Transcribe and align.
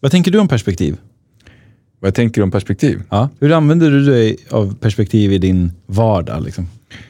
Vad 0.00 0.10
tänker 0.10 0.30
du 0.30 0.38
om 0.38 0.48
perspektiv? 0.48 0.96
Vad 2.00 2.08
jag 2.08 2.14
tänker 2.14 2.42
om 2.42 2.50
perspektiv? 2.50 3.02
Ja. 3.10 3.28
Hur 3.40 3.52
använder 3.52 3.90
du 3.90 4.04
dig 4.04 4.36
av 4.50 4.74
perspektiv 4.74 5.32
i 5.32 5.38
din 5.38 5.72
vardag? 5.86 6.42
Liksom? 6.42 6.68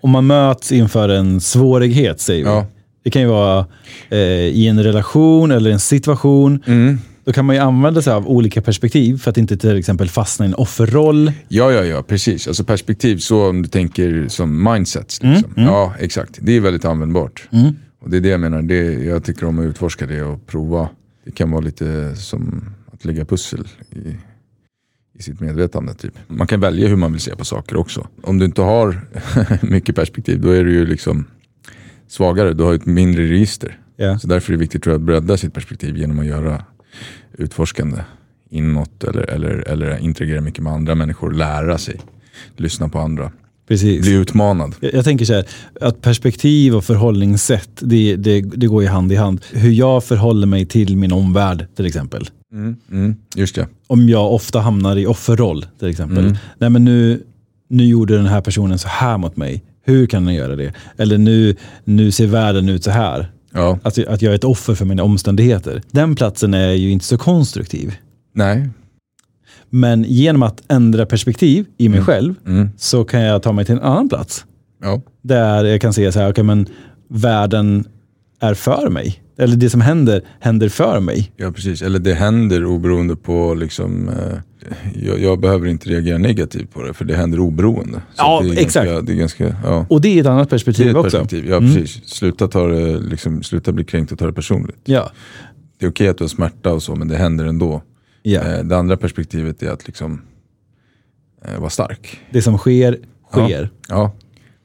Om 0.00 0.10
man 0.10 0.26
möts 0.26 0.72
inför 0.72 1.08
en 1.08 1.40
svårighet, 1.40 2.20
säger 2.20 2.44
vi. 2.44 2.50
Ja. 2.50 2.66
Det 3.04 3.10
kan 3.10 3.22
ju 3.22 3.28
vara 3.28 3.66
eh, 4.10 4.18
i 4.20 4.66
en 4.68 4.82
relation 4.82 5.50
eller 5.50 5.70
en 5.70 5.80
situation. 5.80 6.62
Mm. 6.66 6.98
Då 7.24 7.32
kan 7.32 7.44
man 7.44 7.56
ju 7.56 7.62
använda 7.62 8.02
sig 8.02 8.12
av 8.12 8.28
olika 8.28 8.62
perspektiv 8.62 9.18
för 9.18 9.30
att 9.30 9.36
inte 9.38 9.56
till 9.56 9.78
exempel 9.78 10.08
fastna 10.08 10.46
i 10.46 10.48
en 10.48 10.54
offerroll. 10.54 11.32
Ja, 11.48 11.72
ja, 11.72 11.84
ja, 11.84 12.02
precis. 12.02 12.48
Alltså 12.48 12.64
perspektiv, 12.64 13.16
så 13.18 13.48
om 13.48 13.62
du 13.62 13.68
tänker 13.68 14.24
som 14.28 14.62
mindsets. 14.72 15.22
Mm, 15.22 15.34
Liksom. 15.34 15.52
Ja, 15.56 15.94
exakt. 15.98 16.38
Det 16.40 16.52
är 16.56 16.60
väldigt 16.60 16.84
användbart. 16.84 17.48
Och 18.00 18.10
det 18.10 18.16
är 18.16 18.20
det 18.20 18.28
jag 18.28 18.40
menar. 18.40 18.62
Det, 18.62 18.92
jag 19.04 19.24
tycker 19.24 19.46
om 19.46 19.58
att 19.58 19.64
utforska 19.64 20.06
det 20.06 20.22
och 20.22 20.46
prova. 20.46 20.88
Det 21.28 21.32
kan 21.32 21.50
vara 21.50 21.60
lite 21.60 22.16
som 22.16 22.64
att 22.92 23.04
lägga 23.04 23.24
pussel 23.24 23.68
i, 23.90 24.16
i 25.18 25.22
sitt 25.22 25.40
medvetande. 25.40 25.94
Typ. 25.94 26.12
Man 26.28 26.46
kan 26.46 26.60
välja 26.60 26.88
hur 26.88 26.96
man 26.96 27.12
vill 27.12 27.20
se 27.20 27.36
på 27.36 27.44
saker 27.44 27.76
också. 27.76 28.08
Om 28.22 28.38
du 28.38 28.44
inte 28.44 28.62
har 28.62 29.00
mycket 29.70 29.96
perspektiv, 29.96 30.40
då 30.40 30.50
är 30.50 30.64
du 30.64 30.72
ju 30.72 30.86
liksom 30.86 31.24
svagare. 32.06 32.52
Du 32.52 32.64
har 32.64 32.74
ett 32.74 32.86
mindre 32.86 33.22
register. 33.22 33.80
Ja. 33.96 34.18
Så 34.18 34.26
därför 34.26 34.52
är 34.52 34.56
det 34.56 34.60
viktigt 34.60 34.82
tror 34.82 34.92
jag, 34.92 35.00
att 35.00 35.06
bredda 35.06 35.36
sitt 35.36 35.54
perspektiv 35.54 35.96
genom 35.96 36.18
att 36.18 36.26
göra 36.26 36.64
utforskande 37.32 37.96
inåt 38.50 39.04
eller, 39.04 39.22
eller, 39.22 39.68
eller 39.68 39.98
interagera 39.98 40.40
mycket 40.40 40.62
med 40.62 40.72
andra 40.72 40.94
människor, 40.94 41.32
lära 41.32 41.78
sig, 41.78 42.00
lyssna 42.56 42.88
på 42.88 42.98
andra, 42.98 43.32
Precis. 43.68 44.02
bli 44.02 44.12
utmanad. 44.12 44.74
Jag, 44.80 44.94
jag 44.94 45.04
tänker 45.04 45.24
så 45.24 45.32
här, 45.34 45.44
att 45.80 46.00
perspektiv 46.00 46.76
och 46.76 46.84
förhållningssätt, 46.84 47.70
det, 47.80 48.16
det, 48.16 48.40
det 48.40 48.66
går 48.66 48.82
ju 48.82 48.88
hand 48.88 49.12
i 49.12 49.16
hand. 49.16 49.40
Hur 49.52 49.70
jag 49.70 50.04
förhåller 50.04 50.46
mig 50.46 50.66
till 50.66 50.96
min 50.96 51.12
omvärld 51.12 51.66
till 51.76 51.86
exempel. 51.86 52.28
Mm, 52.52 52.76
mm, 52.92 53.16
just 53.34 53.54
det. 53.54 53.66
Om 53.86 54.08
jag 54.08 54.32
ofta 54.32 54.60
hamnar 54.60 54.96
i 54.96 55.06
offerroll 55.06 55.66
till 55.78 55.88
exempel. 55.88 56.18
Mm. 56.24 56.36
Nej 56.58 56.70
men 56.70 56.84
nu, 56.84 57.22
nu 57.68 57.86
gjorde 57.86 58.16
den 58.16 58.26
här 58.26 58.40
personen 58.40 58.78
så 58.78 58.88
här 58.88 59.18
mot 59.18 59.36
mig. 59.36 59.62
Hur 59.84 60.06
kan 60.06 60.24
den 60.24 60.34
göra 60.34 60.56
det? 60.56 60.72
Eller 60.96 61.18
nu, 61.18 61.56
nu 61.84 62.10
ser 62.10 62.26
världen 62.26 62.68
ut 62.68 62.84
så 62.84 62.90
här. 62.90 63.30
Ja, 63.52 63.78
Att, 63.82 63.98
att 64.06 64.22
jag 64.22 64.30
är 64.30 64.34
ett 64.36 64.44
offer 64.44 64.74
för 64.74 64.84
mina 64.84 65.02
omständigheter. 65.02 65.82
Den 65.90 66.16
platsen 66.16 66.54
är 66.54 66.72
ju 66.72 66.90
inte 66.90 67.04
så 67.04 67.18
konstruktiv. 67.18 67.94
nej. 68.32 68.68
Men 69.70 70.04
genom 70.08 70.42
att 70.42 70.62
ändra 70.68 71.06
perspektiv 71.06 71.66
i 71.78 71.88
mig 71.88 72.00
själv 72.02 72.34
Mm, 72.46 72.68
så 72.76 73.04
kan 73.04 73.20
jag 73.20 73.42
ta 73.42 73.52
mig 73.52 73.64
till 73.64 73.74
en 73.74 73.80
annan 73.82 74.08
plats. 74.08 74.44
ja, 74.82 75.02
Där 75.22 75.64
jag 75.64 75.80
kan 75.80 75.92
säga 75.92 76.12
så 76.12 76.18
här, 76.20 76.30
okay, 76.30 76.44
men 76.44 76.66
världen 77.08 77.84
är 78.40 78.54
för 78.54 78.90
mig. 78.90 79.22
Eller 79.38 79.56
det 79.56 79.70
som 79.70 79.80
händer, 79.80 80.22
händer 80.40 80.68
för 80.68 81.00
mig. 81.00 81.32
ja, 81.36 81.52
precis. 81.52 81.82
Eller 81.82 81.98
det 81.98 82.14
händer 82.14 82.64
oberoende 82.64 83.16
på 83.16 83.54
liksom, 83.54 84.08
eh, 84.08 84.38
jag, 85.06 85.20
jag 85.20 85.40
behöver 85.40 85.66
inte 85.68 85.88
reagera 85.90 86.18
negativt 86.18 86.72
på 86.72 86.82
det 86.82 86.94
för 86.94 87.04
det 87.04 87.14
händer 87.16 87.40
oberoende. 87.40 87.98
Så 87.98 88.02
Ja, 88.16 88.40
det 88.44 88.50
exakt. 88.60 88.86
Ganska, 88.86 89.02
det 89.02 89.12
är 89.12 89.16
ganska, 89.16 89.56
ja. 89.64 89.86
Och 89.88 90.00
det 90.00 90.08
är 90.16 90.20
ett 90.20 90.26
annat 90.26 90.48
Det 90.48 90.54
perspektiv 90.54 90.86
är 90.86 90.90
ett 90.90 90.96
också. 90.96 91.18
perspektiv, 91.18 91.50
ja 91.50 91.56
Mm. 91.56 91.74
precis. 91.74 92.08
Sluta, 92.08 92.48
ta 92.48 92.66
det, 92.66 92.98
liksom, 93.00 93.42
sluta 93.42 93.72
bli 93.72 93.84
kränkt 93.84 94.12
och 94.12 94.18
ta 94.18 94.26
det 94.26 94.32
personligt. 94.32 94.80
Ja. 94.84 95.10
Det 95.78 95.86
är 95.86 95.90
okej 95.90 96.08
att 96.08 96.18
du 96.18 96.24
har 96.24 96.28
smärta 96.28 96.72
och 96.72 96.82
så 96.82 96.94
men 96.94 97.08
det 97.08 97.16
händer 97.16 97.44
ändå. 97.44 97.82
Ja. 98.32 98.40
Eh, 98.40 98.64
det 98.64 98.76
andra 98.76 98.96
perspektivet 98.96 99.62
är 99.62 99.70
att 99.70 99.86
liksom 99.86 100.22
eh, 101.44 101.60
vara 101.60 101.70
stark. 101.70 102.20
Det 102.30 102.42
som 102.42 102.58
sker, 102.58 102.98
sker. 103.30 103.70
Ja. 103.88 104.12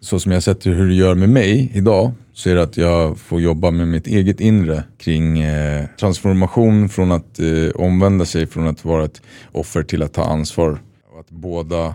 Så 0.00 0.20
som 0.20 0.32
jag 0.32 0.42
sett 0.42 0.66
hur 0.66 0.88
det 0.88 0.94
gör 0.94 1.14
med 1.14 1.28
mig 1.28 1.70
idag 1.74 2.12
så 2.32 2.50
är 2.50 2.54
det 2.54 2.62
att 2.62 2.76
jag 2.76 3.18
får 3.18 3.40
jobba 3.40 3.70
med 3.70 3.88
mitt 3.88 4.06
eget 4.06 4.40
inre 4.40 4.84
kring 4.98 5.40
eh, 5.40 5.86
transformation 6.00 6.88
från 6.88 7.12
att 7.12 7.38
eh, 7.38 7.70
omvända 7.74 8.24
sig 8.24 8.46
från 8.46 8.66
att 8.66 8.84
vara 8.84 9.04
ett 9.04 9.22
offer 9.52 9.82
till 9.82 10.02
att 10.02 10.12
ta 10.12 10.24
ansvar. 10.24 10.78
Och 11.12 11.20
att 11.20 11.30
båda 11.30 11.94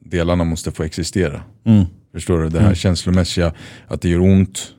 delarna 0.00 0.44
måste 0.44 0.72
få 0.72 0.82
existera. 0.82 1.42
Mm. 1.64 1.84
Förstår 2.12 2.38
du? 2.38 2.48
Det 2.48 2.60
här 2.60 2.74
känslomässiga, 2.74 3.52
att 3.88 4.00
det 4.00 4.08
gör 4.08 4.20
ont. 4.20 4.72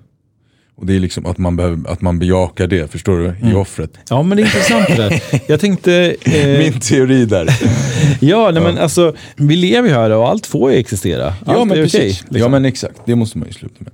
Och 0.78 0.86
det 0.86 0.96
är 0.96 1.00
liksom 1.00 1.26
att 1.26 1.38
man, 1.38 1.56
behöver, 1.56 1.92
att 1.92 2.02
man 2.02 2.20
bejakar 2.20 2.68
det, 2.68 2.92
förstår 2.92 3.18
du? 3.18 3.50
I 3.52 3.54
offret. 3.54 3.92
Ja, 4.10 4.24
men 4.24 4.38
det 4.38 4.44
är 4.44 4.46
intressant 4.46 4.88
det 4.88 4.96
där. 4.96 5.22
Jag 5.48 5.60
tänkte... 5.60 6.16
Eh, 6.22 6.48
Min 6.60 6.80
teori 6.80 7.26
där. 7.26 7.50
ja, 8.20 8.52
nej, 8.52 8.64
men 8.64 8.78
alltså, 8.78 9.16
vi 9.36 9.56
lever 9.56 9.90
ju 9.90 9.96
här 9.96 10.10
och 10.10 10.30
allt 10.30 10.46
får 10.46 10.72
ju 10.72 10.78
existera. 10.78 11.26
Allt 11.26 11.38
ja 11.46 11.66
men 11.66 11.78
är 11.78 11.84
precis. 11.84 12.00
okej, 12.00 12.08
liksom. 12.10 12.40
Ja 12.40 12.50
men 12.50 12.66
exakt, 12.66 13.02
det 13.06 13.16
måste 13.16 13.38
man 13.38 13.48
ju 13.48 13.54
sluta 13.54 13.76
med. 13.80 13.94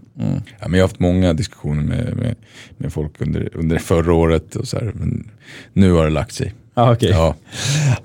Ja, 0.59 0.67
men 0.67 0.73
jag 0.73 0.83
har 0.83 0.87
haft 0.87 0.99
många 0.99 1.33
diskussioner 1.33 1.83
med, 1.83 2.17
med, 2.17 2.35
med 2.77 2.93
folk 2.93 3.21
under, 3.21 3.49
under 3.53 3.77
förra 3.77 4.13
året 4.13 4.55
och 4.55 4.67
så 4.67 4.77
här, 4.77 4.91
men 4.95 5.29
nu 5.73 5.91
har 5.91 6.03
det 6.03 6.11
lagt 6.11 6.33
sig. 6.33 6.53
Ja, 6.75 6.93
okej. 6.93 7.09
Ja. 7.09 7.35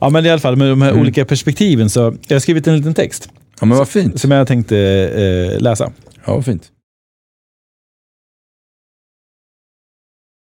Ja, 0.00 0.10
men 0.10 0.26
i 0.26 0.30
alla 0.30 0.40
fall 0.40 0.56
med 0.56 0.68
de 0.68 0.82
här 0.82 1.00
olika 1.00 1.24
perspektiven 1.24 1.90
så 1.90 2.14
jag 2.28 2.34
har 2.34 2.40
skrivit 2.40 2.66
en 2.66 2.76
liten 2.76 2.94
text 2.94 3.28
ja 3.60 3.66
men 3.66 3.78
vad 3.78 3.88
fint. 3.88 4.20
som 4.20 4.30
jag 4.30 4.48
tänkte 4.48 4.78
eh, 4.78 5.60
läsa. 5.62 5.92
Ja 6.26 6.34
vad 6.34 6.44
fint. 6.44 6.72